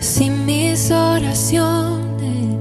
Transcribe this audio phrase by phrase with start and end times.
[0.00, 2.56] Si mis oraciones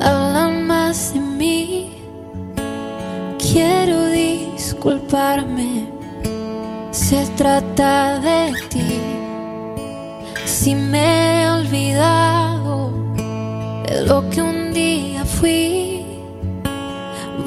[0.00, 1.92] hablan más de mí,
[3.38, 5.88] quiero disculparme.
[6.90, 9.00] Se trata de ti.
[10.46, 12.92] Si me he olvidado
[13.86, 16.04] de lo que un día fui,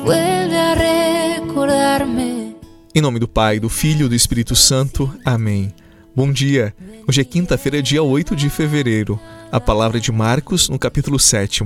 [0.03, 2.55] vuelve a recordarme.
[2.95, 5.11] Em nome do Pai, do Filho e do Espírito Santo.
[5.25, 5.73] Amém.
[6.15, 6.75] Bom dia.
[7.07, 9.19] Hoje é quinta-feira, dia 8 de fevereiro.
[9.51, 11.65] A palavra de Marcos, no capítulo 7.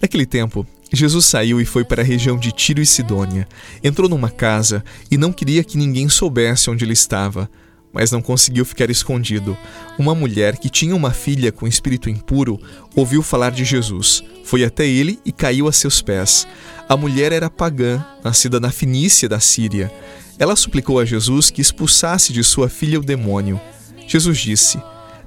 [0.00, 3.46] Naquele tempo, Jesus saiu e foi para a região de Tiro e Sidônia.
[3.84, 7.50] Entrou numa casa e não queria que ninguém soubesse onde ele estava,
[7.92, 9.54] mas não conseguiu ficar escondido.
[9.98, 12.58] Uma mulher que tinha uma filha com espírito impuro
[12.96, 14.24] ouviu falar de Jesus.
[14.44, 16.48] Foi até ele e caiu a seus pés.
[16.88, 19.92] A mulher era pagã, nascida na Finícia da Síria.
[20.38, 23.60] Ela suplicou a Jesus que expulsasse de sua filha o demônio.
[24.06, 24.80] Jesus disse: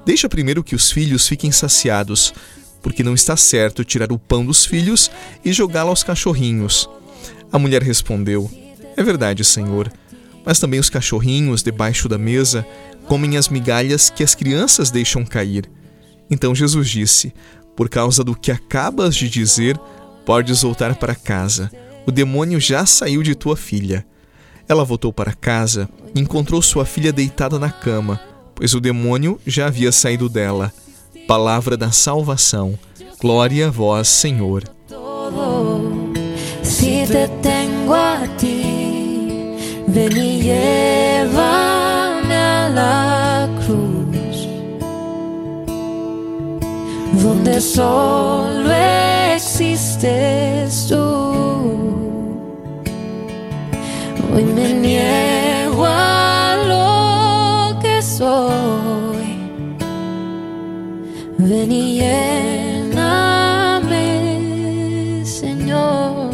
[0.06, 2.34] Deixa primeiro que os filhos fiquem saciados,
[2.82, 5.12] porque não está certo tirar o pão dos filhos
[5.44, 6.90] e jogá-lo aos cachorrinhos.
[7.52, 8.50] A mulher respondeu:
[8.96, 9.92] É verdade, Senhor,
[10.46, 12.66] mas também os cachorrinhos debaixo da mesa
[13.08, 15.70] comem as migalhas que as crianças deixam cair.
[16.30, 17.34] Então Jesus disse:
[17.76, 19.78] Por causa do que acabas de dizer,
[20.26, 21.70] podes voltar para casa.
[22.08, 24.06] O demônio já saiu de tua filha.
[24.72, 28.22] Ela voltou para casa e encontrou sua filha deitada na cama,
[28.56, 30.72] pois o demônio já havia saído dela.
[31.28, 32.80] Palavra da salvação.
[33.20, 34.64] Glória a vós, Senhor.
[37.94, 38.48] A ti,
[43.66, 44.48] cruz,
[47.22, 48.72] donde solo
[49.36, 51.11] existes tú.
[54.34, 59.36] Hoy me niego a lo que soy.
[61.38, 63.26] Ven y lléname,
[65.26, 66.32] Señor.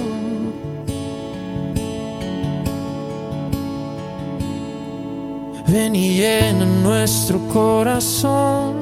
[5.68, 8.76] Ven y llena nuestro corazón,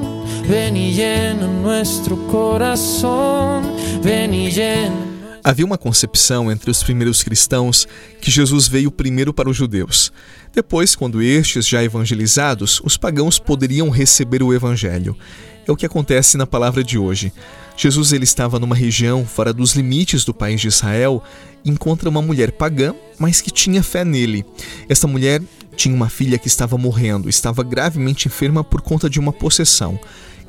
[0.46, 3.64] ven y llena nuestro corazón,
[4.02, 5.05] ven y llena.
[5.46, 7.86] Havia uma concepção entre os primeiros cristãos
[8.20, 10.12] que Jesus veio primeiro para os judeus.
[10.52, 15.16] Depois, quando estes já evangelizados, os pagãos poderiam receber o evangelho.
[15.64, 17.32] É o que acontece na palavra de hoje.
[17.76, 21.22] Jesus ele estava numa região fora dos limites do país de Israel
[21.64, 24.44] e encontra uma mulher pagã, mas que tinha fé nele.
[24.88, 25.40] Esta mulher
[25.76, 29.96] tinha uma filha que estava morrendo, estava gravemente enferma por conta de uma possessão.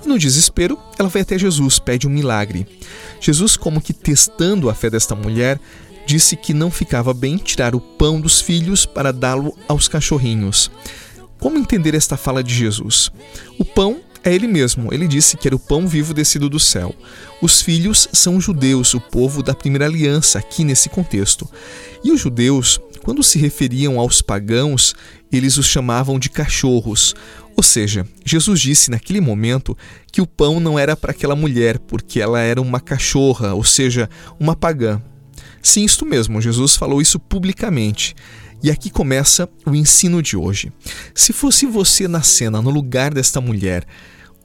[0.03, 2.67] E no desespero, ela vai até Jesus, pede um milagre.
[3.19, 5.59] Jesus, como que testando a fé desta mulher,
[6.05, 10.71] disse que não ficava bem tirar o pão dos filhos para dá-lo aos cachorrinhos.
[11.39, 13.11] Como entender esta fala de Jesus?
[13.59, 14.93] O pão é ele mesmo.
[14.93, 16.95] Ele disse que era o pão vivo descido do céu.
[17.41, 21.47] Os filhos são os judeus, o povo da primeira aliança, aqui nesse contexto.
[22.03, 24.95] E os judeus, quando se referiam aos pagãos,
[25.31, 27.15] eles os chamavam de cachorros.
[27.57, 29.75] Ou seja, Jesus disse naquele momento
[30.11, 34.07] que o pão não era para aquela mulher, porque ela era uma cachorra, ou seja,
[34.39, 35.01] uma pagã.
[35.59, 38.15] Sim, isto mesmo, Jesus falou isso publicamente.
[38.61, 40.71] E aqui começa o ensino de hoje.
[41.15, 43.85] Se fosse você na cena, no lugar desta mulher,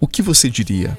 [0.01, 0.99] o que você diria?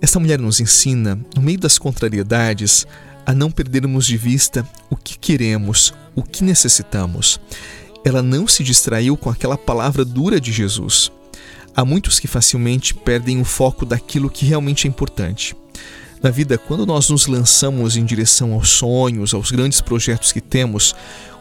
[0.00, 2.86] Esta mulher nos ensina, no meio das contrariedades,
[3.24, 7.40] a não perdermos de vista o que queremos, o que necessitamos.
[8.06, 11.10] Ela não se distraiu com aquela palavra dura de Jesus.
[11.74, 15.56] Há muitos que facilmente perdem o foco daquilo que realmente é importante.
[16.22, 20.94] Na vida, quando nós nos lançamos em direção aos sonhos, aos grandes projetos que temos,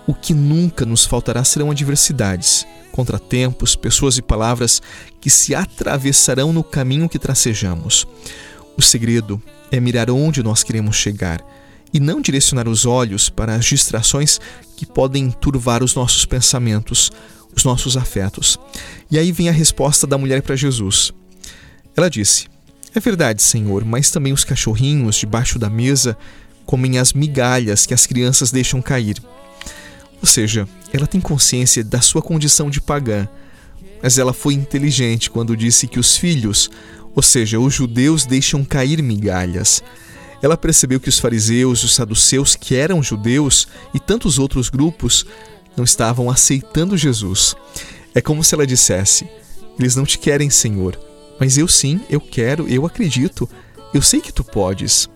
[0.08, 4.82] o que nunca nos faltará serão adversidades, contratempos, pessoas e palavras
[5.22, 8.08] que se atravessarão no caminho que tracejamos.
[8.76, 9.40] O segredo
[9.72, 11.46] é mirar onde nós queremos chegar
[11.96, 14.38] e não direcionar os olhos para as distrações
[14.76, 17.10] que podem turvar os nossos pensamentos,
[17.56, 18.60] os nossos afetos.
[19.10, 21.14] E aí vem a resposta da mulher para Jesus.
[21.96, 22.48] Ela disse:
[22.94, 26.18] É verdade, Senhor, mas também os cachorrinhos debaixo da mesa
[26.66, 29.16] comem as migalhas que as crianças deixam cair.
[30.20, 33.26] Ou seja, ela tem consciência da sua condição de pagã,
[34.04, 36.70] mas ela foi inteligente quando disse que os filhos,
[37.16, 39.82] ou seja, os judeus, deixam cair migalhas.
[40.46, 45.26] Ela percebeu que os fariseus, os saduceus, que eram judeus, e tantos outros grupos,
[45.76, 47.56] não estavam aceitando Jesus.
[48.14, 49.28] É como se ela dissesse:
[49.80, 51.00] Eles não te querem, Senhor,
[51.40, 53.50] mas eu sim, eu quero, eu acredito,
[53.92, 55.10] eu sei que tu podes.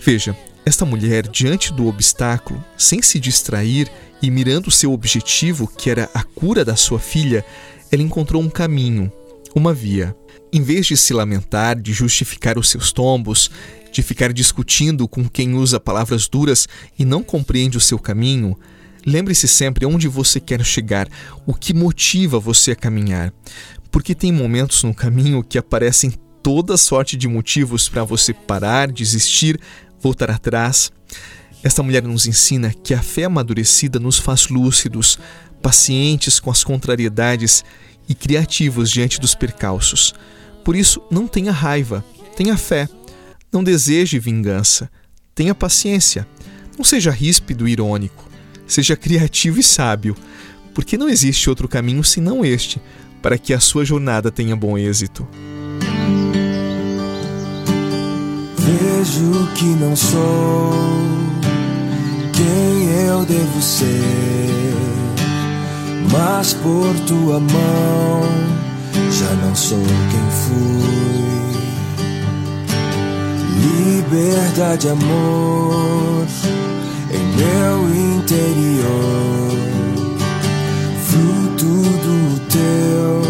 [0.00, 3.88] Veja, esta mulher, diante do obstáculo, sem se distrair
[4.20, 7.44] e mirando seu objetivo, que era a cura da sua filha,
[7.92, 9.12] ela encontrou um caminho,
[9.54, 10.16] uma via.
[10.52, 13.50] Em vez de se lamentar, de justificar os seus tombos,
[13.92, 16.68] de ficar discutindo com quem usa palavras duras
[16.98, 18.58] e não compreende o seu caminho,
[19.04, 21.08] lembre-se sempre onde você quer chegar,
[21.46, 23.32] o que motiva você a caminhar.
[23.90, 26.12] Porque tem momentos no caminho que aparecem
[26.42, 29.60] toda sorte de motivos para você parar, desistir,
[30.00, 30.92] voltar atrás.
[31.62, 35.18] Esta mulher nos ensina que a fé amadurecida nos faz lúcidos,
[35.62, 37.64] pacientes com as contrariedades
[38.08, 40.14] e criativos diante dos percalços.
[40.64, 42.04] Por isso, não tenha raiva,
[42.36, 42.88] tenha fé.
[43.52, 44.90] Não deseje vingança,
[45.34, 46.26] tenha paciência.
[46.76, 48.28] Não seja ríspido e irônico.
[48.66, 50.14] Seja criativo e sábio,
[50.74, 52.80] porque não existe outro caminho senão este
[53.22, 55.26] para que a sua jornada tenha bom êxito.
[58.56, 60.72] Vejo que não sou
[62.34, 64.74] quem eu devo ser,
[66.12, 68.22] mas por tua mão
[69.10, 71.17] já não sou quem fui.
[73.60, 76.26] Liberdade, amor
[77.10, 77.88] em meu
[78.18, 79.52] interior,
[81.04, 81.66] fruto
[82.04, 83.27] do teu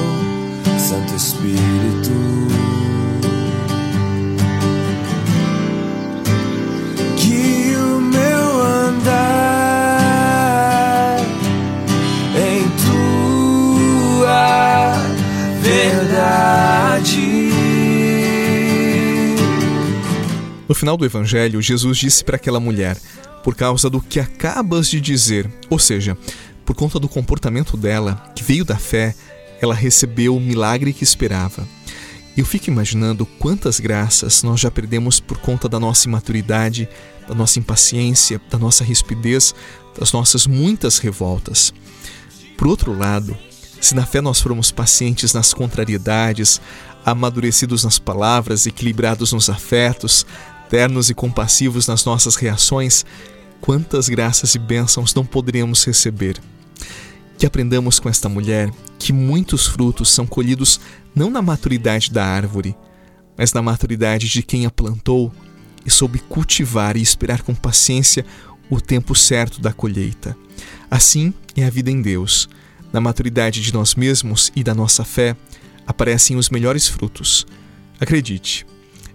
[20.78, 22.96] final do Evangelho, Jesus disse para aquela mulher:
[23.42, 26.16] Por causa do que acabas de dizer, ou seja,
[26.64, 29.14] por conta do comportamento dela, que veio da fé,
[29.60, 31.66] ela recebeu o milagre que esperava.
[32.36, 36.88] Eu fico imaginando quantas graças nós já perdemos por conta da nossa imaturidade,
[37.26, 39.52] da nossa impaciência, da nossa rispidez,
[39.98, 41.74] das nossas muitas revoltas.
[42.56, 43.36] Por outro lado,
[43.80, 46.60] se na fé nós formos pacientes nas contrariedades,
[47.04, 50.24] amadurecidos nas palavras, equilibrados nos afetos,
[50.68, 53.04] ternos e compassivos nas nossas reações,
[53.60, 56.40] quantas graças e bênçãos não poderemos receber.
[57.36, 60.80] Que aprendamos com esta mulher que muitos frutos são colhidos
[61.14, 62.76] não na maturidade da árvore,
[63.36, 65.32] mas na maturidade de quem a plantou
[65.86, 68.26] e soube cultivar e esperar com paciência
[68.68, 70.36] o tempo certo da colheita.
[70.90, 72.48] Assim é a vida em Deus.
[72.92, 75.36] Na maturidade de nós mesmos e da nossa fé
[75.86, 77.46] aparecem os melhores frutos.
[78.00, 78.66] Acredite.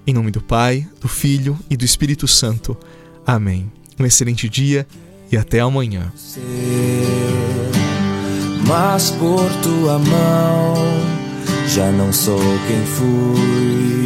[0.05, 2.77] Em nome do Pai, do Filho e do Espírito Santo.
[3.25, 3.71] Amém.
[3.99, 4.85] Um excelente dia
[5.31, 6.11] e até amanhã.
[8.67, 10.75] Mas por tua mão
[11.67, 14.03] já não sou quem fui.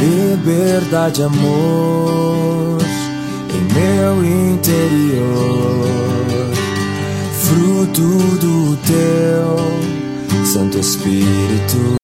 [0.00, 2.78] Liberdade, amor
[3.54, 5.86] em meu interior,
[7.42, 8.02] fruto
[8.38, 12.03] do teu Santo Espírito.